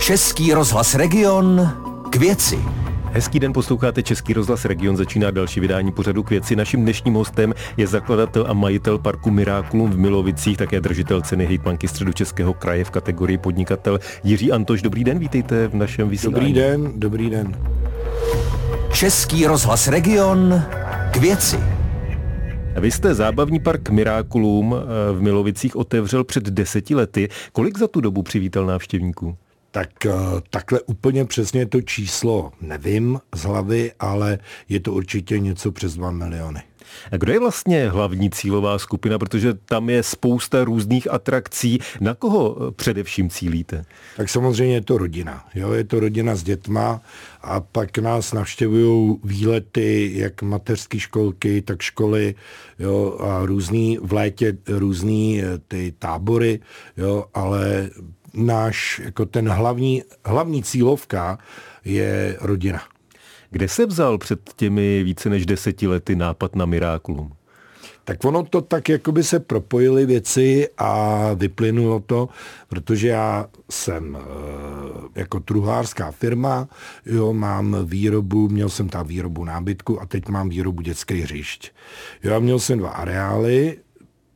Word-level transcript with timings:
Český 0.00 0.52
rozhlas 0.52 0.94
Region 0.94 1.72
k 2.10 2.16
věci. 2.16 2.58
Hezký 3.04 3.40
den, 3.40 3.52
posloucháte 3.52 4.02
Český 4.02 4.32
rozhlas 4.32 4.64
Region, 4.64 4.96
začíná 4.96 5.30
další 5.30 5.60
vydání 5.60 5.92
pořadu 5.92 6.22
k 6.22 6.30
věci. 6.30 6.56
Naším 6.56 6.82
dnešním 6.82 7.14
hostem 7.14 7.54
je 7.76 7.86
zakladatel 7.86 8.46
a 8.48 8.52
majitel 8.52 8.98
parku 8.98 9.30
Mirákulum 9.30 9.90
v 9.90 9.98
Milovicích, 9.98 10.56
také 10.56 10.80
držitel 10.80 11.22
ceny 11.22 11.46
hejtmanky 11.46 11.88
středu 11.88 12.12
Českého 12.12 12.54
kraje 12.54 12.84
v 12.84 12.90
kategorii 12.90 13.38
podnikatel 13.38 13.98
Jiří 14.24 14.52
Antoš. 14.52 14.82
Dobrý 14.82 15.04
den, 15.04 15.18
vítejte 15.18 15.68
v 15.68 15.74
našem 15.74 16.08
vysílání. 16.08 16.34
Dobrý 16.34 16.52
den, 16.52 16.92
dobrý 16.96 17.30
den. 17.30 17.56
Český 18.92 19.46
rozhlas 19.46 19.88
Region 19.88 20.62
k 21.10 21.16
věci. 21.16 21.60
Vy 22.80 22.90
jste 22.90 23.14
zábavní 23.14 23.60
park 23.60 23.90
Mirákulum 23.90 24.74
eh, 24.76 25.12
v 25.12 25.22
Milovicích 25.22 25.76
otevřel 25.76 26.24
před 26.24 26.44
deseti 26.44 26.94
lety. 26.94 27.28
Kolik 27.52 27.78
za 27.78 27.88
tu 27.88 28.00
dobu 28.00 28.22
přivítal 28.22 28.66
návštěvníků? 28.66 29.36
Tak 29.70 30.06
eh, 30.06 30.12
takhle 30.50 30.80
úplně 30.80 31.24
přesně 31.24 31.66
to 31.66 31.82
číslo 31.82 32.52
nevím 32.60 33.20
z 33.34 33.42
hlavy, 33.42 33.92
ale 34.00 34.38
je 34.68 34.80
to 34.80 34.92
určitě 34.92 35.38
něco 35.38 35.72
přes 35.72 35.94
2 35.94 36.10
miliony. 36.10 36.62
A 37.12 37.16
kdo 37.16 37.32
je 37.32 37.40
vlastně 37.40 37.88
hlavní 37.88 38.30
cílová 38.30 38.78
skupina, 38.78 39.18
protože 39.18 39.54
tam 39.54 39.90
je 39.90 40.02
spousta 40.02 40.64
různých 40.64 41.10
atrakcí. 41.10 41.78
Na 42.00 42.14
koho 42.14 42.56
eh, 42.56 42.70
především 42.70 43.30
cílíte? 43.30 43.84
Tak 44.16 44.28
samozřejmě 44.28 44.74
je 44.74 44.80
to 44.80 44.98
rodina. 44.98 45.44
Jo? 45.54 45.72
Je 45.72 45.84
to 45.84 46.00
rodina 46.00 46.34
s 46.36 46.42
dětma 46.42 47.00
a 47.42 47.60
pak 47.60 47.98
nás 47.98 48.32
navštěvují 48.32 49.16
výlety, 49.24 50.12
jak 50.14 50.42
mateřské 50.42 50.98
školky, 50.98 51.62
tak 51.62 51.82
školy 51.82 52.34
jo? 52.78 53.18
a 53.20 53.46
různý, 53.46 53.98
v 54.02 54.12
létě 54.12 54.56
různý 54.68 55.42
eh, 55.42 55.58
ty 55.68 55.92
tábory, 55.98 56.60
jo? 56.96 57.24
ale 57.34 57.90
náš, 58.34 59.00
jako 59.04 59.26
ten 59.26 59.48
hlavní, 59.48 60.02
hlavní 60.24 60.62
cílovka 60.62 61.38
je 61.84 62.36
rodina. 62.40 62.82
Kde 63.50 63.68
se 63.68 63.86
vzal 63.86 64.18
před 64.18 64.40
těmi 64.56 65.02
více 65.04 65.30
než 65.30 65.46
deseti 65.46 65.86
lety 65.86 66.16
nápad 66.16 66.56
na 66.56 66.66
Mirákulum? 66.66 67.32
Tak 68.04 68.24
ono 68.24 68.42
to 68.42 68.60
tak, 68.60 68.88
jako 68.88 69.12
by 69.12 69.22
se 69.22 69.40
propojily 69.40 70.06
věci 70.06 70.68
a 70.78 71.18
vyplynulo 71.34 72.00
to, 72.00 72.28
protože 72.68 73.08
já 73.08 73.46
jsem 73.70 74.18
eh, 74.20 75.20
jako 75.20 75.40
truhářská 75.40 76.10
firma, 76.10 76.68
jo, 77.06 77.32
mám 77.32 77.76
výrobu, 77.84 78.48
měl 78.48 78.68
jsem 78.68 78.88
tam 78.88 79.06
výrobu 79.06 79.44
nábytku 79.44 80.00
a 80.00 80.06
teď 80.06 80.28
mám 80.28 80.48
výrobu 80.48 80.82
dětských 80.82 81.24
hřišť. 81.24 81.70
Jo, 82.22 82.34
a 82.34 82.38
měl 82.38 82.58
jsem 82.58 82.78
dva 82.78 82.90
areály, 82.90 83.76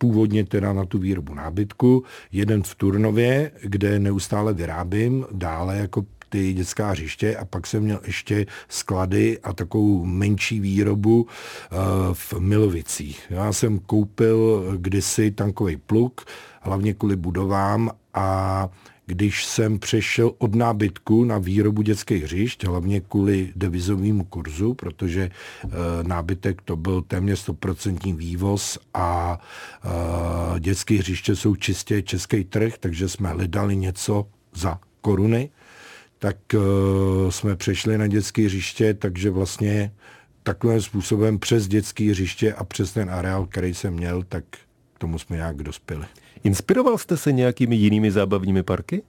původně 0.05 0.45
teda 0.45 0.73
na 0.73 0.85
tu 0.85 0.99
výrobu 0.99 1.35
nábytku, 1.35 2.05
jeden 2.33 2.63
v 2.63 2.75
Turnově, 2.75 3.51
kde 3.63 3.99
neustále 3.99 4.53
vyrábím, 4.53 5.25
dále 5.33 5.77
jako 5.79 6.05
ty 6.29 6.53
dětská 6.53 6.91
hřiště 6.91 7.37
a 7.37 7.45
pak 7.45 7.67
jsem 7.67 7.83
měl 7.83 8.01
ještě 8.07 8.47
sklady 8.69 9.39
a 9.43 9.53
takovou 9.53 10.05
menší 10.05 10.61
výrobu 10.61 11.23
uh, 11.23 11.29
v 12.13 12.35
Milovicích. 12.39 13.27
Já 13.31 13.53
jsem 13.53 13.79
koupil 13.79 14.65
kdysi 14.77 15.31
tankový 15.31 15.77
pluk, 15.77 16.25
hlavně 16.61 16.95
kvůli 16.95 17.17
budovám 17.17 17.91
a 18.15 18.69
když 19.07 19.45
jsem 19.45 19.79
přešel 19.79 20.33
od 20.39 20.55
nábytku 20.55 21.25
na 21.25 21.39
výrobu 21.39 21.83
dětských 21.83 22.23
hřišť, 22.25 22.65
hlavně 22.65 23.01
kvůli 23.01 23.53
devizovému 23.57 24.25
kurzu, 24.25 24.75
protože 24.75 25.23
e, 25.23 25.31
nábytek 26.03 26.63
to 26.63 26.77
byl 26.77 27.03
téměř 27.03 27.49
100% 27.49 28.17
vývoz 28.17 28.79
a 28.95 29.39
e, 30.57 30.61
dětské 30.61 30.95
hřiště 30.95 31.37
jsou 31.37 31.57
čistě 31.57 32.03
český 32.03 32.45
trh, 32.45 32.75
takže 32.81 33.09
jsme 33.09 33.29
hledali 33.29 33.77
něco 33.77 34.27
za 34.55 34.79
koruny, 35.01 35.51
tak 36.19 36.37
e, 36.55 36.59
jsme 37.33 37.57
přešli 37.57 37.99
na 37.99 38.07
dětské 38.07 38.43
hřiště, 38.43 38.95
takže 38.95 39.31
vlastně 39.31 39.93
takovým 40.43 40.83
způsobem 40.83 41.39
přes 41.39 41.69
dětské 41.69 42.11
hřiště 42.11 42.55
a 42.55 42.65
přes 42.65 42.93
ten 42.93 43.11
areál, 43.11 43.47
který 43.47 43.75
jsem 43.75 43.95
měl, 43.95 44.23
tak 44.23 44.45
tomu 44.99 45.19
jsme 45.19 45.37
nějak 45.37 45.57
dospěli. 45.57 46.07
Inspiroval 46.45 46.99
jste 46.99 47.17
se 47.17 47.33
nějakými 47.33 47.77
jinými 47.77 48.11
zábavními 48.11 48.63
parky? 48.63 49.03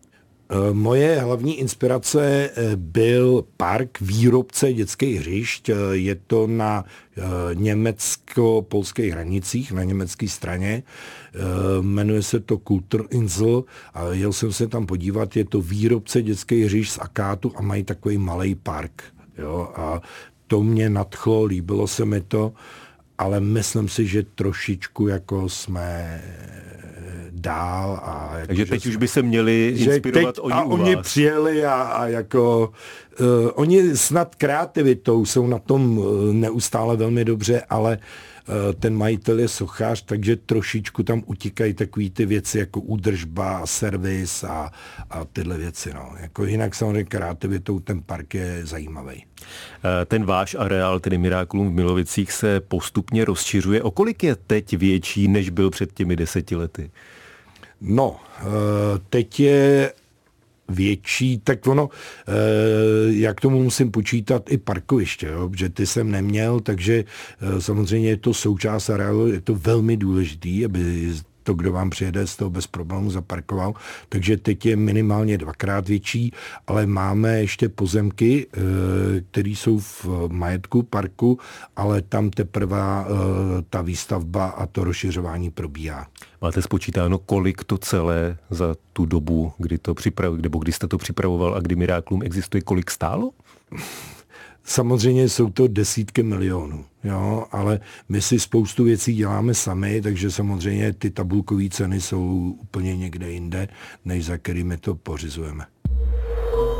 Eh, 0.50 0.74
moje 0.74 1.20
hlavní 1.20 1.60
inspirace 1.60 2.50
eh, 2.56 2.76
byl 2.76 3.46
park 3.58 4.02
výrobce 4.02 4.74
dětských 4.74 5.20
hřišť. 5.20 5.70
Eh, 5.70 5.76
je 5.92 6.16
to 6.16 6.48
na 6.48 6.86
německo-polských 7.54 9.12
hranicích, 9.12 9.72
na 9.72 9.84
německé 9.84 10.28
straně. 10.28 10.84
Jmenuje 11.82 12.24
se 12.24 12.40
to 12.40 12.58
Kulturinsel 12.58 13.64
a 13.94 14.06
jel 14.12 14.34
jsem 14.34 14.54
se 14.54 14.68
tam 14.68 14.86
podívat. 14.86 15.36
Je 15.36 15.46
to 15.46 15.62
výrobce 15.62 16.22
dětských 16.22 16.66
hřišť 16.66 16.94
z 16.94 17.00
Akátu 17.00 17.52
a 17.56 17.62
mají 17.62 17.84
takový 17.84 18.18
malý 18.18 18.56
park. 18.56 19.04
Jo? 19.38 19.72
A 19.76 20.02
to 20.48 20.64
mě 20.64 20.90
nadchlo, 20.90 21.44
líbilo 21.44 21.88
se 21.88 22.06
mi 22.06 22.22
to 22.22 22.54
ale 23.18 23.40
myslím 23.40 23.90
si, 23.90 24.08
že 24.08 24.24
trošičku 24.24 25.08
jako 25.08 25.50
jsme 25.50 26.22
dál. 27.30 28.00
A 28.04 28.32
jako, 28.36 28.48
Takže 28.48 28.66
teď 28.66 28.82
jsme, 28.82 28.90
už 28.90 28.96
by 28.96 29.08
se 29.08 29.22
měli 29.22 29.76
inspirovat 29.78 30.36
oni 30.42 30.54
A 30.54 30.64
oni 30.64 30.96
vás. 30.96 31.06
přijeli 31.06 31.66
a, 31.66 31.74
a 31.82 32.08
jako 32.08 32.72
uh, 33.20 33.52
oni 33.54 33.98
snad 33.98 34.36
kreativitou 34.36 35.26
jsou 35.26 35.48
na 35.48 35.60
tom 35.60 35.98
uh, 35.98 36.34
neustále 36.34 36.98
velmi 36.98 37.26
dobře, 37.26 37.62
ale 37.70 37.98
uh, 37.98 38.56
ten 38.80 38.98
majitel 38.98 39.40
je 39.40 39.48
sochař, 39.48 40.02
takže 40.06 40.36
trošičku 40.36 41.04
tam 41.04 41.24
utíkají 41.26 41.74
takové 41.74 42.10
ty 42.10 42.26
věci 42.26 42.60
jako 42.60 42.82
údržba, 42.82 43.66
servis 43.66 44.44
a, 44.44 44.72
a 45.10 45.26
tyhle 45.26 45.58
věci. 45.58 45.94
No. 45.94 46.12
Jako 46.20 46.46
jinak 46.46 46.76
samozřejmě 46.76 47.04
kreativitou 47.04 47.80
ten 47.80 48.02
park 48.02 48.34
je 48.34 48.66
zajímavý. 48.66 49.26
Ten 50.06 50.26
váš 50.26 50.56
areál, 50.60 51.00
tedy 51.00 51.18
Miraculum 51.18 51.70
v 51.70 51.74
Milovicích, 51.74 52.32
se 52.32 52.60
postupně 52.60 53.26
rozšiřuje. 53.26 53.84
O 53.84 53.92
kolik 53.92 54.24
je 54.24 54.36
teď 54.36 54.78
větší, 54.78 55.28
než 55.28 55.50
byl 55.50 55.70
před 55.70 55.94
těmi 55.94 56.16
deseti 56.16 56.56
lety? 56.56 56.92
No, 57.82 58.20
teď 59.10 59.40
je 59.40 59.94
větší, 60.70 61.38
tak 61.44 61.68
ono, 61.68 61.90
eh, 62.28 62.32
jak 63.10 63.42
tomu 63.42 63.64
musím 63.64 63.92
počítat 63.92 64.52
i 64.52 64.58
parkoviště, 64.58 65.28
jo? 65.28 65.52
že 65.56 65.70
ty 65.70 65.86
jsem 65.86 66.12
neměl, 66.12 66.60
takže 66.60 67.04
eh, 67.04 67.62
samozřejmě 67.62 68.10
je 68.10 68.18
to 68.18 68.34
součást 68.34 68.90
areálu, 68.90 69.28
je 69.28 69.42
to 69.42 69.56
velmi 69.56 69.98
důležitý, 69.98 70.66
aby 70.66 71.14
to, 71.46 71.54
kdo 71.54 71.72
vám 71.72 71.90
přijede, 71.90 72.28
z 72.28 72.36
toho 72.36 72.50
bez 72.50 72.68
problému 72.68 73.12
zaparkoval. 73.12 73.74
Takže 74.10 74.38
teď 74.38 74.66
je 74.66 74.76
minimálně 74.76 75.38
dvakrát 75.38 75.88
větší, 75.88 76.32
ale 76.68 76.86
máme 76.86 77.40
ještě 77.40 77.70
pozemky, 77.70 78.48
eh, 78.48 78.60
které 79.32 79.50
jsou 79.50 79.80
v 79.80 80.08
majetku 80.28 80.84
parku, 80.84 81.40
ale 81.76 82.02
tam 82.02 82.30
teprve 82.30 82.78
eh, 82.78 83.06
ta 83.70 83.82
výstavba 83.82 84.46
a 84.46 84.66
to 84.66 84.84
rozšiřování 84.84 85.52
probíhá. 85.52 86.08
Máte 86.42 86.62
spočítáno, 86.62 87.18
kolik 87.18 87.64
to 87.64 87.78
celé 87.78 88.38
za 88.50 88.76
tu 88.94 89.06
dobu, 89.06 89.54
kdy 89.58 89.78
to 89.78 89.94
připrav, 89.94 90.34
nebo 90.34 90.60
kdy 90.60 90.72
jste 90.72 90.88
to 90.88 90.98
připravoval 90.98 91.56
a 91.56 91.60
kdy 91.60 91.76
Miráklum 91.76 92.24
existuje, 92.24 92.62
kolik 92.62 92.92
stálo? 92.92 93.32
Samozřejmě 94.66 95.30
jsou 95.30 95.50
to 95.50 95.68
desítky 95.68 96.24
milionů, 96.24 96.86
jo, 97.04 97.46
ale 97.52 97.80
my 98.10 98.22
si 98.22 98.40
spoustu 98.40 98.84
věcí 98.84 99.16
děláme 99.16 99.54
sami, 99.54 100.02
takže 100.02 100.32
samozřejmě 100.32 100.94
ty 100.94 101.10
tabulkové 101.10 101.70
ceny 101.70 102.02
jsou 102.02 102.56
úplně 102.62 102.98
někde 102.98 103.32
jinde, 103.32 103.68
než 104.06 104.26
za 104.26 104.38
kterými 104.38 104.78
to 104.78 104.96
pořizujeme. 104.96 105.66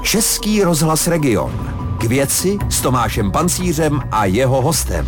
Český 0.04 0.64
rozhlas 0.64 1.08
Region. 1.08 1.52
K 2.00 2.04
věci 2.04 2.58
s 2.70 2.82
Tomášem 2.82 3.32
Pancířem 3.32 4.02
a 4.12 4.26
jeho 4.26 4.62
hostem. 4.62 5.08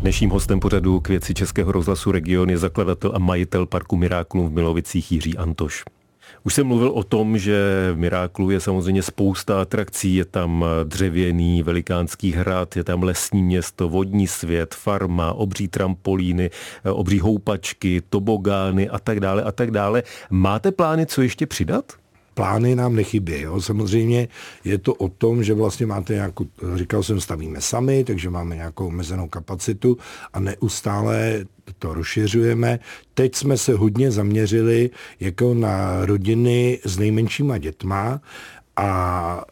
Dnešním 0.00 0.30
hostem 0.30 0.60
pořadu 0.60 1.00
k 1.00 1.08
věci 1.08 1.34
Českého 1.34 1.72
rozhlasu 1.72 2.12
Region 2.12 2.50
je 2.50 2.58
zakladatel 2.58 3.12
a 3.14 3.18
majitel 3.18 3.66
parku 3.66 3.96
Mirákulum 3.96 4.48
v 4.48 4.52
Milovicích 4.52 5.12
Jiří 5.12 5.36
Antoš. 5.36 5.84
Už 6.44 6.54
jsem 6.54 6.66
mluvil 6.66 6.88
o 6.88 7.02
tom, 7.02 7.38
že 7.38 7.88
v 7.92 7.96
Miráklu 7.96 8.50
je 8.50 8.60
samozřejmě 8.60 9.02
spousta 9.02 9.60
atrakcí. 9.60 10.14
Je 10.14 10.24
tam 10.24 10.64
dřevěný 10.84 11.62
velikánský 11.62 12.32
hrad, 12.32 12.76
je 12.76 12.84
tam 12.84 13.02
lesní 13.02 13.42
město, 13.42 13.88
vodní 13.88 14.26
svět, 14.26 14.74
farma, 14.74 15.32
obří 15.32 15.68
trampolíny, 15.68 16.50
obří 16.92 17.20
houpačky, 17.20 18.02
tobogány 18.10 18.88
a 18.88 18.98
tak 18.98 19.20
dále 19.20 19.42
a 19.42 19.52
tak 19.52 19.70
dále. 19.70 20.02
Máte 20.30 20.72
plány, 20.72 21.06
co 21.06 21.22
ještě 21.22 21.46
přidat? 21.46 21.92
Plány 22.38 22.74
nám 22.74 22.94
nechybí. 22.94 23.40
Jo. 23.40 23.60
Samozřejmě 23.60 24.28
je 24.64 24.78
to 24.78 24.94
o 24.94 25.08
tom, 25.08 25.42
že 25.44 25.54
vlastně 25.54 25.86
máte 25.86 26.14
nějakou, 26.14 26.46
říkal 26.74 27.02
jsem, 27.02 27.20
stavíme 27.20 27.60
sami, 27.60 28.04
takže 28.04 28.30
máme 28.30 28.56
nějakou 28.56 28.86
omezenou 28.86 29.28
kapacitu 29.28 29.98
a 30.32 30.40
neustále 30.40 31.44
to 31.78 31.94
rozšiřujeme. 31.94 32.78
Teď 33.14 33.34
jsme 33.34 33.58
se 33.58 33.74
hodně 33.74 34.10
zaměřili 34.10 34.90
jako 35.20 35.54
na 35.54 36.06
rodiny 36.06 36.78
s 36.84 36.98
nejmenšíma 36.98 37.58
dětma 37.58 38.20
a 38.76 39.42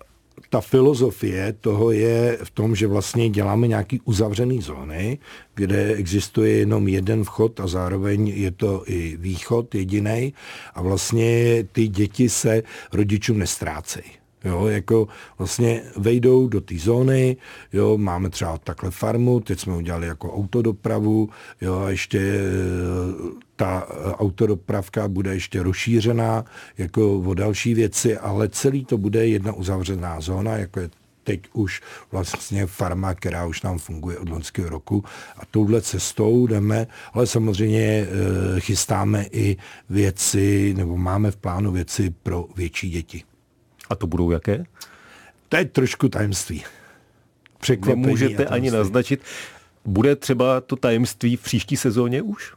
ta 0.51 0.61
filozofie 0.61 1.53
toho 1.53 1.91
je 1.91 2.39
v 2.45 2.51
tom, 2.51 2.77
že 2.77 2.87
vlastně 2.87 3.31
děláme 3.31 3.69
nějaký 3.69 4.01
uzavřený 4.05 4.63
zóny, 4.63 5.19
kde 5.55 5.95
existuje 5.95 6.53
jenom 6.53 6.89
jeden 6.89 7.25
vchod 7.25 7.61
a 7.61 7.67
zároveň 7.67 8.29
je 8.29 8.51
to 8.51 8.83
i 8.87 9.17
východ 9.17 9.75
jediný 9.75 10.35
a 10.75 10.83
vlastně 10.83 11.65
ty 11.73 11.89
děti 11.89 12.29
se 12.29 12.63
rodičům 12.93 13.39
nestrácejí. 13.39 14.26
Jo, 14.47 14.67
jako 14.67 15.09
vlastně 15.39 15.83
vejdou 15.97 16.49
do 16.49 16.61
té 16.61 16.75
zóny, 16.79 17.37
jo, 17.73 17.99
máme 17.99 18.31
třeba 18.31 18.59
takhle 18.59 18.91
farmu, 18.91 19.41
teď 19.41 19.61
jsme 19.61 19.77
udělali 19.77 20.07
jako 20.07 20.35
autodopravu, 20.35 21.29
jo, 21.61 21.79
a 21.79 21.91
ještě 21.91 22.19
e, 22.19 22.43
ta 23.57 23.89
autodopravka 24.13 25.09
bude 25.09 25.35
ještě 25.35 25.63
rozšířená 25.63 26.45
jako 26.79 27.19
o 27.19 27.35
další 27.35 27.75
věci, 27.75 28.19
ale 28.19 28.49
celý 28.49 28.85
to 28.85 28.99
bude 28.99 29.27
jedna 29.27 29.53
uzavřená 29.53 30.21
zóna, 30.21 30.57
jako 30.57 30.81
je 30.81 30.91
teď 31.25 31.41
už 31.53 31.83
vlastně 32.13 32.67
farma, 32.67 33.15
která 33.15 33.47
už 33.47 33.63
nám 33.63 33.79
funguje 33.79 34.19
od 34.19 34.29
loňského 34.29 34.69
roku 34.69 35.05
a 35.37 35.47
touhle 35.51 35.83
cestou 35.83 36.47
jdeme, 36.47 36.87
ale 37.13 37.27
samozřejmě 37.27 37.81
e, 37.81 38.07
chystáme 38.61 39.27
i 39.33 39.57
věci, 39.91 40.75
nebo 40.77 40.97
máme 40.97 41.31
v 41.31 41.37
plánu 41.37 41.73
věci 41.73 42.15
pro 42.23 42.47
větší 42.57 42.91
děti. 42.91 43.36
A 43.91 43.95
to 43.95 44.07
budou 44.07 44.31
jaké? 44.31 44.65
To 45.49 45.57
je 45.57 45.65
trošku 45.65 46.09
tajemství. 46.09 46.65
Překvapení 47.61 48.03
Nemůžete 48.03 48.47
ani 48.47 48.71
naznačit. 48.71 49.21
Bude 49.85 50.17
třeba 50.17 50.61
to 50.61 50.77
tajemství 50.77 51.37
v 51.37 51.43
příští 51.43 51.77
sezóně 51.77 52.23
už? 52.23 52.53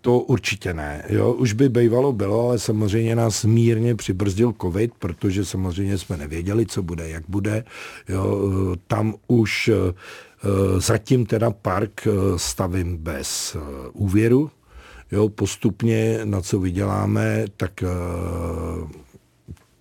To 0.00 0.18
určitě 0.18 0.74
ne. 0.74 1.04
Jo, 1.08 1.32
už 1.32 1.52
by 1.52 1.68
bývalo 1.68 2.12
bylo, 2.12 2.48
ale 2.48 2.58
samozřejmě 2.58 3.16
nás 3.16 3.44
mírně 3.44 3.94
přibrzdil 3.94 4.54
covid, 4.62 4.92
protože 4.98 5.44
samozřejmě 5.44 5.98
jsme 5.98 6.16
nevěděli, 6.16 6.66
co 6.66 6.82
bude, 6.82 7.08
jak 7.08 7.24
bude. 7.28 7.64
Jo, 8.08 8.40
tam 8.86 9.14
už 9.26 9.68
eh, 9.68 10.80
zatím 10.80 11.26
teda 11.26 11.50
park 11.50 12.06
eh, 12.06 12.10
stavím 12.36 12.96
bez 12.96 13.56
eh, 13.56 13.60
úvěru. 13.92 14.50
Jo, 15.12 15.28
postupně, 15.28 16.20
na 16.24 16.40
co 16.40 16.60
vyděláme, 16.60 17.44
tak 17.56 17.84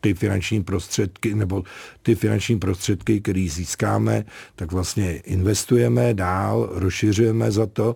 ty 0.03 0.13
finanční 0.13 0.63
prostředky, 0.63 1.35
nebo 1.35 1.63
ty 2.01 2.15
finanční 2.15 2.59
prostředky, 2.59 3.21
které 3.21 3.47
získáme, 3.49 4.25
tak 4.55 4.71
vlastně 4.71 5.15
investujeme 5.17 6.13
dál, 6.13 6.69
rozšiřujeme 6.71 7.51
za 7.51 7.65
to 7.65 7.95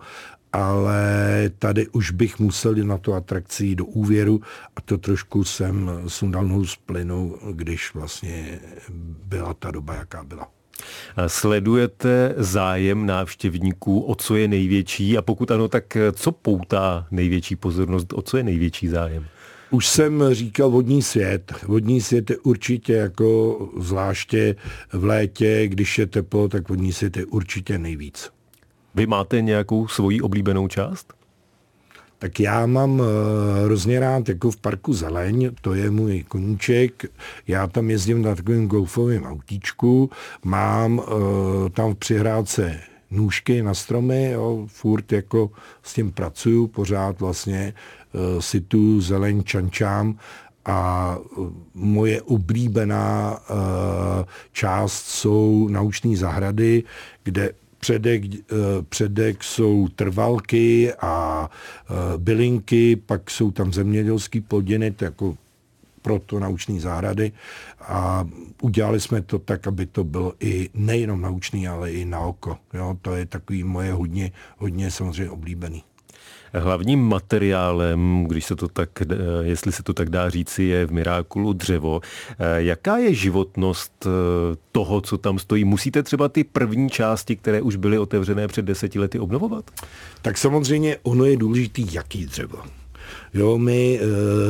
ale 0.52 1.50
tady 1.58 1.88
už 1.88 2.10
bych 2.10 2.38
musel 2.38 2.76
jít 2.76 2.84
na 2.84 2.98
tu 2.98 3.14
atrakci 3.14 3.74
do 3.74 3.84
úvěru 3.84 4.40
a 4.76 4.80
to 4.80 4.98
trošku 4.98 5.44
jsem 5.44 5.90
sundal 6.06 6.64
z 6.64 6.76
plynu, 6.76 7.36
když 7.52 7.94
vlastně 7.94 8.60
byla 9.24 9.54
ta 9.54 9.70
doba, 9.70 9.94
jaká 9.94 10.24
byla. 10.24 10.48
Sledujete 11.26 12.34
zájem 12.36 13.06
návštěvníků, 13.06 14.00
o 14.00 14.14
co 14.14 14.36
je 14.36 14.48
největší 14.48 15.18
a 15.18 15.22
pokud 15.22 15.50
ano, 15.50 15.68
tak 15.68 15.96
co 16.12 16.32
poutá 16.32 17.06
největší 17.10 17.56
pozornost, 17.56 18.12
o 18.12 18.22
co 18.22 18.36
je 18.36 18.42
největší 18.42 18.88
zájem? 18.88 19.26
Už 19.70 19.88
jsem 19.88 20.24
říkal 20.32 20.70
vodní 20.70 21.02
svět. 21.02 21.52
Vodní 21.66 22.00
svět 22.00 22.30
je 22.30 22.38
určitě 22.38 22.92
jako 22.92 23.58
zvláště 23.78 24.56
v 24.92 25.04
létě, 25.04 25.68
když 25.68 25.98
je 25.98 26.06
teplo, 26.06 26.48
tak 26.48 26.68
vodní 26.68 26.92
svět 26.92 27.16
je 27.16 27.26
určitě 27.26 27.78
nejvíc. 27.78 28.30
Vy 28.94 29.06
máte 29.06 29.40
nějakou 29.40 29.88
svoji 29.88 30.20
oblíbenou 30.20 30.68
část? 30.68 31.12
Tak 32.18 32.40
já 32.40 32.66
mám 32.66 33.00
uh, 33.00 33.06
hrozně 33.64 34.00
rád 34.00 34.28
jako 34.28 34.50
v 34.50 34.56
parku 34.56 34.92
Zeleň, 34.92 35.50
to 35.60 35.74
je 35.74 35.90
můj 35.90 36.24
koníček. 36.28 37.04
Já 37.46 37.66
tam 37.66 37.90
jezdím 37.90 38.22
na 38.22 38.34
takovém 38.34 38.66
golfovém 38.66 39.24
autíčku, 39.24 40.10
mám 40.44 40.98
uh, 40.98 41.04
tam 41.68 41.94
v 41.94 41.98
přihrádce 41.98 42.80
nůžky 43.10 43.62
na 43.62 43.74
stromy, 43.74 44.30
jo, 44.30 44.66
furt 44.66 45.12
jako 45.12 45.50
s 45.82 45.94
tím 45.94 46.12
pracuju, 46.12 46.66
pořád 46.66 47.20
vlastně 47.20 47.74
uh, 48.12 48.40
si 48.40 48.60
tu 48.60 49.00
zeleň 49.00 49.42
čančám 49.42 50.18
a 50.64 51.16
moje 51.74 52.22
oblíbená 52.22 53.38
uh, 53.50 53.56
část 54.52 55.06
jsou 55.06 55.68
nauční 55.68 56.16
zahrady, 56.16 56.84
kde 57.24 57.52
předek, 57.78 58.24
eh, 58.24 58.56
předek 58.88 59.44
jsou 59.44 59.88
trvalky 59.88 60.92
a 61.00 61.50
eh, 61.50 62.18
bylinky, 62.18 62.96
pak 62.96 63.30
jsou 63.30 63.50
tam 63.50 63.72
zemědělský 63.72 64.40
plodiny, 64.40 64.90
to 64.90 65.04
jako 65.04 65.36
proto 66.02 66.38
nauční 66.40 66.80
zahrady 66.80 67.32
a 67.80 68.28
udělali 68.62 69.00
jsme 69.00 69.22
to 69.22 69.38
tak, 69.38 69.66
aby 69.66 69.86
to 69.86 70.04
bylo 70.04 70.32
i 70.40 70.70
nejenom 70.74 71.20
naučný, 71.20 71.68
ale 71.68 71.92
i 71.92 72.04
na 72.04 72.20
oko. 72.20 72.58
Jo, 72.74 72.96
to 73.02 73.14
je 73.14 73.26
takový 73.26 73.64
moje 73.64 73.92
hodně, 73.92 74.32
hodně 74.58 74.90
samozřejmě 74.90 75.30
oblíbený. 75.30 75.82
Hlavním 76.52 77.00
materiálem, 77.00 78.24
když 78.28 78.44
se 78.44 78.56
to 78.56 78.68
tak, 78.68 78.90
eh, 79.02 79.06
jestli 79.42 79.72
se 79.72 79.82
to 79.82 79.92
tak 79.92 80.10
dá 80.10 80.30
říci, 80.30 80.62
je 80.62 80.86
v 80.86 80.92
Mirákulu 80.92 81.52
dřevo. 81.52 82.00
Eh, 82.30 82.62
jaká 82.62 82.96
je 82.96 83.14
životnost 83.14 84.06
eh, 84.06 84.10
toho, 84.72 85.00
co 85.00 85.18
tam 85.18 85.38
stojí? 85.38 85.64
Musíte 85.64 86.02
třeba 86.02 86.28
ty 86.28 86.44
první 86.44 86.90
části, 86.90 87.36
které 87.36 87.62
už 87.62 87.76
byly 87.76 87.98
otevřené 87.98 88.48
před 88.48 88.64
deseti 88.64 88.98
lety, 88.98 89.18
obnovovat? 89.18 89.70
Tak 90.22 90.38
samozřejmě 90.38 90.96
ono 91.02 91.24
je 91.24 91.36
důležitý, 91.36 91.94
jaký 91.94 92.26
dřevo. 92.26 92.58
Jo, 93.34 93.58
my 93.58 94.00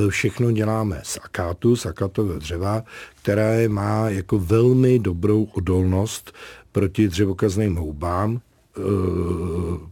všechno 0.08 0.52
děláme 0.52 1.00
z 1.04 1.18
akátu, 1.24 1.76
z 1.76 1.86
akátového 1.86 2.38
dřeva, 2.38 2.82
které 3.22 3.68
má 3.68 4.08
jako 4.08 4.38
velmi 4.38 4.98
dobrou 4.98 5.44
odolnost 5.44 6.32
proti 6.72 7.08
dřevokazným 7.08 7.76
houbám, 7.76 8.40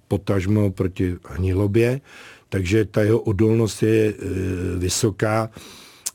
potažmo 0.09 0.71
proti 0.71 1.17
hnilobě, 1.29 2.01
takže 2.49 2.85
ta 2.85 3.03
jeho 3.03 3.21
odolnost 3.21 3.83
je 3.83 4.15
eh, 4.15 4.23
vysoká. 4.79 5.51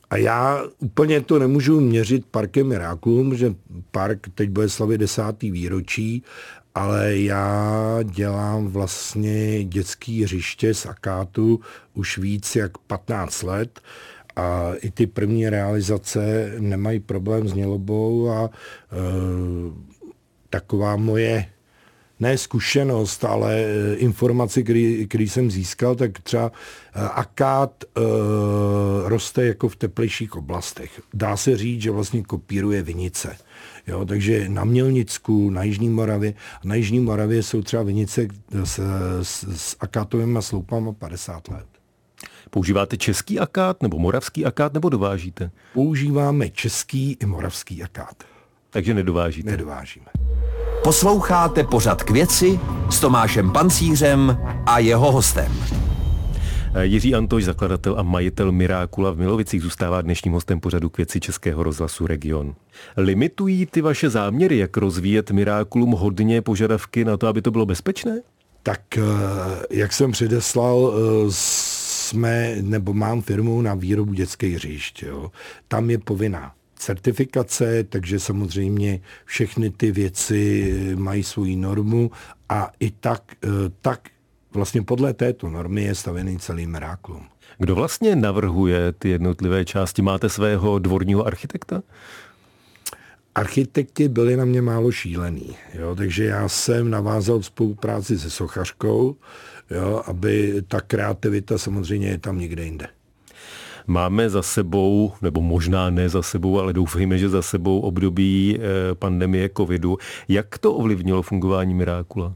A 0.10 0.18
já 0.18 0.64
úplně 0.80 1.22
to 1.22 1.40
nemůžu 1.40 1.80
měřit 1.80 2.26
parkem 2.26 2.68
Miraculum, 2.68 3.36
že 3.36 3.56
park 3.92 4.28
teď 4.36 4.50
bude 4.50 4.70
slavit 4.70 4.98
desátý 4.98 5.52
výročí, 5.52 6.24
ale 6.76 7.18
já 7.18 8.00
dělám 8.04 8.68
vlastně 8.68 9.64
dětský 9.64 10.24
hřiště 10.24 10.74
z 10.74 10.86
akátu 10.86 11.60
už 11.94 12.18
víc 12.18 12.56
jak 12.56 12.78
15 12.78 13.44
let 13.44 13.82
a 14.36 14.72
i 14.82 14.92
ty 14.92 15.08
první 15.08 15.50
realizace 15.50 16.54
nemají 16.60 17.00
problém 17.00 17.48
s 17.48 17.54
nělobou 17.54 18.30
a 18.30 18.46
e, 18.46 18.50
taková 20.50 20.96
moje 20.96 21.46
ne 22.22 22.38
zkušenost, 22.38 23.26
ale 23.26 23.56
eh, 23.56 23.96
informaci, 23.96 24.64
který, 24.64 25.08
který 25.08 25.30
jsem 25.30 25.52
získal, 25.52 25.96
tak 25.96 26.20
třeba 26.20 26.52
eh, 26.52 27.00
akát 27.14 27.84
e, 27.84 28.02
roste 29.10 29.46
jako 29.46 29.70
v 29.70 29.76
teplejších 29.76 30.36
oblastech. 30.36 31.02
Dá 31.14 31.38
se 31.38 31.58
říct, 31.58 31.82
že 31.82 31.92
vlastně 31.92 32.24
kopíruje 32.24 32.82
vinice. 32.82 33.38
Jo, 33.88 34.06
takže 34.06 34.50
na 34.50 34.64
Mělnicku, 34.64 35.50
na 35.50 35.64
Jižní 35.64 35.90
Moravě, 35.90 36.34
na 36.64 36.76
Jižní 36.76 37.00
Moravě 37.00 37.44
jsou 37.44 37.62
třeba 37.62 37.84
vinice 37.84 38.28
s, 38.64 38.80
s, 39.22 39.46
s 39.56 39.76
akátovými 39.80 40.42
sloupama 40.42 40.94
50 40.94 41.48
let. 41.48 41.66
Používáte 42.50 42.98
český 42.98 43.40
akát 43.40 43.82
nebo 43.82 44.00
moravský 44.00 44.46
akát 44.46 44.74
nebo 44.74 44.90
dovážíte? 44.90 45.52
Používáme 45.74 46.50
český 46.50 47.18
i 47.20 47.26
moravský 47.26 47.84
akát. 47.84 48.24
Takže 48.70 48.94
nedovážíte? 48.94 49.52
Nedovážíme. 49.52 50.21
Posloucháte 50.84 51.64
pořad 51.64 52.04
k 52.04 52.10
věci 52.10 52.60
s 52.90 53.00
Tomášem 53.00 53.52
Pancířem 53.52 54.38
a 54.66 54.80
jeho 54.80 55.12
hostem. 55.12 55.52
Jiří 56.82 57.16
Antoš, 57.16 57.44
zakladatel 57.44 58.00
a 58.00 58.04
majitel 58.04 58.52
Mirákula 58.52 59.12
v 59.12 59.18
Milovicích, 59.18 59.62
zůstává 59.62 60.02
dnešním 60.02 60.34
hostem 60.34 60.60
pořadu 60.60 60.90
k 60.90 60.98
věci 60.98 61.20
Českého 61.20 61.64
rozhlasu 61.64 62.08
Region. 62.08 62.56
Limitují 62.98 63.66
ty 63.66 63.82
vaše 63.82 64.10
záměry, 64.10 64.58
jak 64.58 64.78
rozvíjet 64.78 65.32
Mirákulum 65.32 65.92
hodně 65.92 66.42
požadavky 66.42 67.06
na 67.06 67.18
to, 67.18 67.28
aby 67.28 67.42
to 67.42 67.52
bylo 67.52 67.66
bezpečné? 67.66 68.22
Tak, 68.64 68.82
eh, 68.98 69.02
jak 69.70 69.94
jsem 69.94 70.12
předeslal, 70.12 70.94
eh, 70.94 71.26
jsme, 71.30 72.56
nebo 72.62 72.94
mám 72.94 73.22
firmu 73.22 73.62
na 73.62 73.74
výrobu 73.74 74.14
dětských 74.14 74.56
hřišť. 74.56 75.04
Jo. 75.04 75.32
Tam 75.68 75.90
je 75.90 75.98
povinná 75.98 76.52
certifikace, 76.82 77.84
takže 77.84 78.20
samozřejmě 78.20 79.02
všechny 79.26 79.70
ty 79.70 79.92
věci 79.92 80.74
mají 80.96 81.24
svoji 81.24 81.56
normu 81.56 82.12
a 82.50 82.72
i 82.80 82.92
tak, 82.92 83.24
eh, 83.44 83.48
tak 83.82 84.10
vlastně 84.54 84.82
podle 84.82 85.14
této 85.14 85.50
normy 85.50 85.84
je 85.84 85.96
stavený 85.96 86.40
celý 86.40 86.68
Meráklum. 86.68 87.24
Kdo 87.58 87.76
vlastně 87.76 88.16
navrhuje 88.16 88.92
ty 88.92 89.10
jednotlivé 89.10 89.66
části? 89.66 90.02
Máte 90.02 90.30
svého 90.30 90.80
dvorního 90.80 91.28
architekta? 91.28 91.84
Architekti 93.36 94.08
byli 94.08 94.38
na 94.38 94.46
mě 94.46 94.62
málo 94.62 94.92
šílený, 94.92 95.56
jo, 95.74 95.96
takže 95.96 96.26
já 96.26 96.50
jsem 96.50 96.90
navázal 96.90 97.44
spolupráci 97.44 98.20
se 98.20 98.30
sochařkou, 98.30 99.16
jo, 99.70 100.04
aby 100.06 100.64
ta 100.68 100.82
kreativita 100.82 101.58
samozřejmě 101.58 102.08
je 102.08 102.18
tam 102.18 102.40
někde 102.40 102.64
jinde. 102.64 102.88
Máme 103.88 104.30
za 104.30 104.42
sebou, 104.42 105.12
nebo 105.22 105.42
možná 105.42 105.90
ne 105.90 106.10
za 106.10 106.22
sebou, 106.22 106.60
ale 106.60 106.74
doufejme, 106.74 107.18
že 107.18 107.30
za 107.30 107.42
sebou 107.42 107.80
období 107.80 108.58
eh, 108.58 108.96
pandemie 108.96 109.50
covidu. 109.58 109.98
Jak 110.28 110.58
to 110.58 110.74
ovlivnilo 110.74 111.22
fungování 111.22 111.74
Mirákula? 111.74 112.34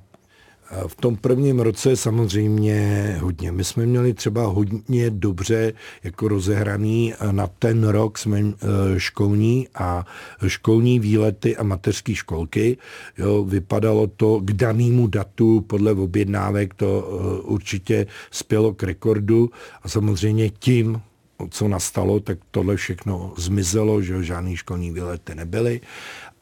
V 0.87 0.95
tom 0.95 1.15
prvním 1.15 1.59
roce 1.59 1.95
samozřejmě 1.95 3.17
hodně. 3.21 3.51
My 3.51 3.63
jsme 3.63 3.85
měli 3.85 4.13
třeba 4.13 4.45
hodně 4.45 5.09
dobře 5.09 5.73
jako 6.03 6.27
rozehraný 6.27 7.13
na 7.31 7.47
ten 7.47 7.87
rok 7.87 8.17
jsme 8.17 8.39
eh, 8.39 8.53
školní 8.97 9.67
a 9.75 10.05
školní 10.47 10.99
výlety 10.99 11.57
a 11.57 11.63
mateřské 11.63 12.15
školky. 12.15 12.77
Jo, 13.17 13.43
vypadalo 13.43 14.07
to 14.07 14.39
k 14.39 14.53
danému 14.53 15.07
datu 15.07 15.61
podle 15.61 15.91
objednávek, 15.91 16.73
to 16.73 17.07
eh, 17.07 17.41
určitě 17.41 18.07
spělo 18.31 18.73
k 18.73 18.83
rekordu 18.83 19.49
a 19.81 19.89
samozřejmě 19.89 20.49
tím 20.49 21.01
co 21.49 21.67
nastalo, 21.67 22.19
tak 22.19 22.37
tohle 22.51 22.75
všechno 22.75 23.33
zmizelo, 23.37 24.01
že 24.01 24.23
žádný 24.23 24.57
školní 24.57 24.91
výlety 24.91 25.35
nebyly. 25.35 25.81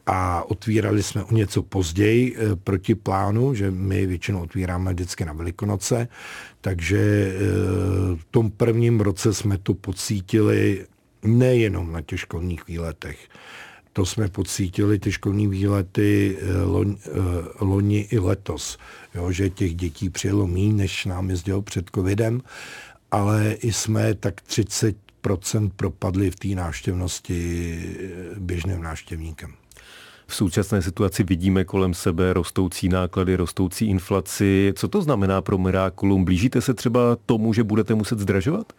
A 0.06 0.44
otvírali 0.50 1.02
jsme 1.02 1.24
o 1.24 1.34
něco 1.34 1.62
později 1.62 2.36
e, 2.36 2.56
proti 2.56 2.94
plánu, 2.94 3.54
že 3.54 3.70
my 3.70 4.06
většinou 4.06 4.42
otvíráme 4.42 4.92
vždycky 4.92 5.24
na 5.24 5.32
Velikonoce, 5.32 6.08
takže 6.60 6.98
e, 6.98 7.32
v 8.16 8.24
tom 8.30 8.50
prvním 8.50 9.00
roce 9.00 9.34
jsme 9.34 9.58
to 9.58 9.74
pocítili 9.74 10.86
nejenom 11.22 11.92
na 11.92 12.00
těch 12.00 12.20
školních 12.20 12.66
výletech. 12.66 13.18
To 13.92 14.06
jsme 14.06 14.28
pocítili, 14.28 14.98
ty 14.98 15.12
školní 15.12 15.48
výlety 15.48 16.38
e, 16.40 16.62
loni, 16.62 16.96
loni 17.60 18.00
i 18.10 18.18
letos, 18.18 18.78
jo, 19.14 19.32
že 19.32 19.50
těch 19.50 19.74
dětí 19.74 20.10
přijelo 20.10 20.46
méně, 20.46 20.72
než 20.72 21.04
nám 21.04 21.30
jezdilo 21.30 21.62
před 21.62 21.90
covidem, 21.94 22.40
ale 23.14 23.52
i 23.52 23.72
jsme 23.72 24.14
tak 24.14 24.34
30% 24.48 25.70
propadli 25.76 26.30
v 26.30 26.36
té 26.36 26.48
návštěvnosti 26.48 27.80
běžným 28.38 28.82
návštěvníkem. 28.82 29.52
V 30.26 30.34
současné 30.34 30.82
situaci 30.82 31.22
vidíme 31.22 31.64
kolem 31.64 31.94
sebe 31.94 32.32
rostoucí 32.32 32.88
náklady, 32.88 33.36
rostoucí 33.36 33.86
inflaci. 33.86 34.72
Co 34.76 34.88
to 34.88 35.02
znamená 35.02 35.42
pro 35.42 35.58
Miraculum? 35.58 36.24
Blížíte 36.24 36.60
se 36.60 36.74
třeba 36.74 37.16
tomu, 37.26 37.52
že 37.52 37.64
budete 37.64 37.94
muset 37.94 38.18
zdražovat? 38.18 38.72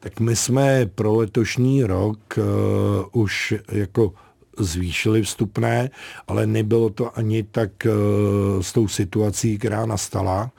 Tak 0.00 0.20
my 0.20 0.36
jsme 0.36 0.86
pro 0.86 1.14
letošní 1.14 1.84
rok 1.84 2.18
uh, 2.38 3.22
už 3.22 3.54
jako 3.68 4.12
zvýšili 4.58 5.22
vstupné, 5.22 5.90
ale 6.28 6.46
nebylo 6.46 6.90
to 6.90 7.18
ani 7.18 7.42
tak 7.42 7.70
uh, 7.86 8.62
s 8.62 8.72
tou 8.72 8.88
situací, 8.88 9.58
která 9.58 9.86
nastala. 9.86 10.50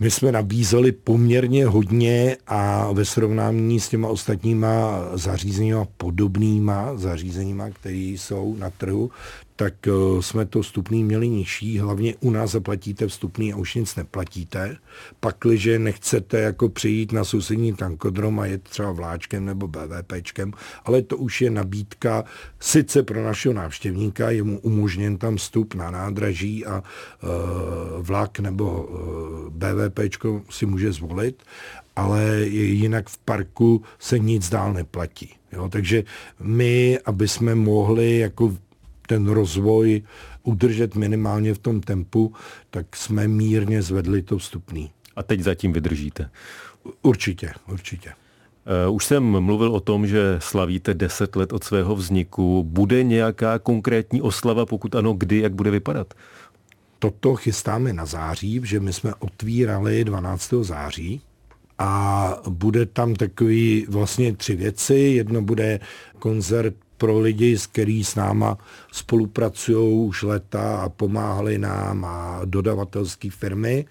My 0.00 0.10
jsme 0.10 0.32
nabízeli 0.32 0.92
poměrně 0.92 1.66
hodně 1.66 2.36
a 2.46 2.92
ve 2.92 3.04
srovnání 3.04 3.80
s 3.80 3.88
těma 3.88 4.08
ostatníma 4.08 5.00
zařízeníma, 5.14 5.86
podobnýma 5.96 6.96
zařízeníma, 6.96 7.70
které 7.70 7.96
jsou 7.96 8.56
na 8.58 8.70
trhu, 8.70 9.10
tak 9.56 9.88
eh, 9.88 9.92
jsme 10.20 10.46
to 10.46 10.62
vstupný 10.62 11.04
měli 11.04 11.28
nižší, 11.28 11.78
hlavně 11.78 12.14
u 12.20 12.30
nás 12.30 12.50
zaplatíte 12.50 13.06
vstupný 13.06 13.52
a 13.52 13.56
už 13.56 13.74
nic 13.74 13.96
neplatíte. 13.96 14.76
Pakliže 15.20 15.78
nechcete 15.78 16.40
jako 16.40 16.68
přijít 16.68 17.12
na 17.12 17.24
sousední 17.24 17.72
tankodrom 17.72 18.40
a 18.40 18.46
jet 18.46 18.62
třeba 18.62 18.92
vláčkem 18.92 19.44
nebo 19.44 19.68
BVPčkem, 19.68 20.52
ale 20.84 21.02
to 21.02 21.16
už 21.16 21.40
je 21.40 21.50
nabídka 21.50 22.24
sice 22.60 23.02
pro 23.02 23.24
našeho 23.24 23.52
návštěvníka, 23.52 24.30
je 24.30 24.42
mu 24.42 24.58
umožněn 24.58 25.18
tam 25.18 25.36
vstup 25.36 25.74
na 25.74 25.90
nádraží 25.90 26.66
a 26.66 26.82
e, 26.82 26.82
vlak 28.02 28.38
nebo 28.38 28.88
e, 28.88 29.50
BVPčko 29.50 30.42
si 30.50 30.66
může 30.66 30.92
zvolit, 30.92 31.42
ale 31.96 32.40
jinak 32.48 33.08
v 33.08 33.18
parku 33.18 33.82
se 33.98 34.18
nic 34.18 34.48
dál 34.48 34.72
neplatí. 34.72 35.34
Jo, 35.52 35.68
takže 35.68 36.04
my, 36.40 36.98
aby 37.04 37.28
jsme 37.28 37.54
mohli 37.54 38.18
jako 38.18 38.56
ten 39.06 39.28
rozvoj 39.28 40.02
udržet 40.42 40.94
minimálně 40.94 41.54
v 41.54 41.58
tom 41.58 41.80
tempu, 41.80 42.32
tak 42.70 42.96
jsme 42.96 43.28
mírně 43.28 43.82
zvedli 43.82 44.22
to 44.22 44.38
vstupný. 44.38 44.90
A 45.16 45.22
teď 45.22 45.40
zatím 45.40 45.72
vydržíte? 45.72 46.30
Určitě, 47.02 47.52
určitě. 47.68 48.10
Eh, 48.66 48.88
už 48.88 49.04
jsem 49.04 49.40
mluvil 49.40 49.74
o 49.74 49.80
tom, 49.80 50.06
že 50.06 50.36
slavíte 50.38 50.94
10 50.94 51.36
let 51.36 51.52
od 51.52 51.64
svého 51.64 51.96
vzniku. 51.96 52.64
Bude 52.64 53.02
nějaká 53.02 53.58
konkrétní 53.58 54.22
oslava, 54.22 54.66
pokud 54.66 54.94
ano, 54.94 55.12
kdy, 55.12 55.38
jak 55.38 55.54
bude 55.54 55.70
vypadat? 55.70 56.14
Toto 56.98 57.34
chystáme 57.34 57.92
na 57.92 58.06
září, 58.06 58.60
že 58.64 58.80
my 58.80 58.92
jsme 58.92 59.14
otvírali 59.18 60.04
12. 60.04 60.54
září 60.62 61.20
a 61.78 62.42
bude 62.48 62.86
tam 62.86 63.14
takový 63.14 63.86
vlastně 63.88 64.32
tři 64.32 64.56
věci. 64.56 64.94
Jedno 64.94 65.42
bude 65.42 65.80
koncert 66.18 66.74
pro 66.98 67.18
lidi, 67.18 67.58
s 67.58 67.66
který 67.66 68.04
s 68.04 68.14
náma 68.14 68.58
spolupracují 68.92 70.06
už 70.08 70.22
leta 70.22 70.80
a 70.80 70.88
pomáhali 70.88 71.58
nám 71.58 72.04
a 72.04 72.40
dodavatelské 72.44 73.30
firmy. 73.30 73.84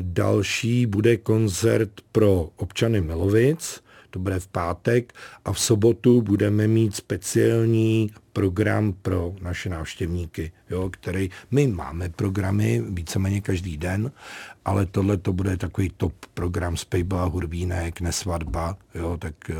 Další 0.00 0.86
bude 0.86 1.16
koncert 1.16 1.90
pro 2.12 2.48
občany 2.56 3.00
Milovic, 3.00 3.83
to 4.14 4.20
bude 4.20 4.40
v 4.40 4.48
pátek 4.48 5.12
a 5.44 5.52
v 5.52 5.60
sobotu 5.60 6.22
budeme 6.22 6.68
mít 6.68 6.96
speciální 6.96 8.10
program 8.32 8.94
pro 9.02 9.34
naše 9.42 9.68
návštěvníky, 9.68 10.52
jo, 10.70 10.90
který 10.92 11.30
my 11.50 11.66
máme 11.66 12.08
programy 12.08 12.82
víceméně 12.88 13.40
každý 13.40 13.76
den, 13.76 14.12
ale 14.64 14.86
tohle 14.86 15.16
to 15.16 15.32
bude 15.32 15.56
takový 15.56 15.90
top 15.96 16.12
program 16.34 16.76
Spejba, 16.76 17.24
Hurvínek, 17.24 18.00
Nesvadba, 18.00 18.76
jo, 18.94 19.16
tak... 19.20 19.34
Eh, 19.50 19.54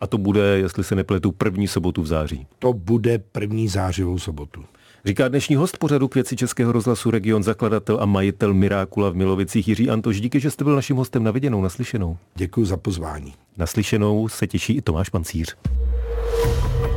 a 0.00 0.06
to 0.06 0.18
bude, 0.18 0.42
jestli 0.42 0.84
se 0.84 0.94
nepletu, 0.94 1.32
první 1.32 1.68
sobotu 1.68 2.02
v 2.02 2.06
září? 2.06 2.46
To 2.58 2.72
bude 2.72 3.18
první 3.18 3.68
zářivou 3.68 4.18
sobotu. 4.18 4.64
Říká 5.04 5.28
dnešní 5.28 5.56
host 5.56 5.78
pořadu 5.78 6.08
k 6.08 6.14
věci 6.14 6.36
Českého 6.36 6.72
rozhlasu 6.72 7.10
Region, 7.10 7.42
zakladatel 7.42 7.98
a 8.00 8.06
majitel 8.06 8.54
Mirákula 8.54 9.10
v 9.10 9.14
Milovicích 9.14 9.68
Jiří 9.68 9.90
Antoš. 9.90 10.20
Díky, 10.20 10.40
že 10.40 10.50
jste 10.50 10.64
byl 10.64 10.74
naším 10.74 10.96
hostem 10.96 11.24
na 11.24 11.30
viděnou, 11.30 11.62
naslyšenou. 11.62 12.16
Děkuji 12.34 12.64
za 12.64 12.76
pozvání. 12.76 13.34
Naslyšenou 13.58 14.28
se 14.28 14.46
těší 14.46 14.76
i 14.76 14.82
Tomáš 14.82 15.08
Pancíř. 15.08 15.56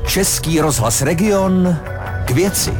Český 0.07 0.59
rozhlas 0.59 1.01
Region 1.01 1.77
k 2.25 2.31
věci. 2.31 2.73